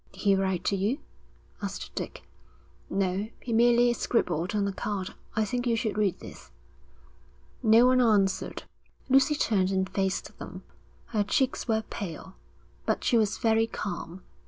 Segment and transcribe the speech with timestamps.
[0.13, 0.97] 'Did he write to you?'
[1.61, 2.23] asked Dick.
[2.89, 6.49] 'No, he merely scribbled on a card: I think you should read this.'
[7.61, 8.63] No one answered.
[9.09, 10.63] Lucy turned and faced them;
[11.09, 12.33] her cheeks were pale,
[12.87, 14.23] but she was very calm.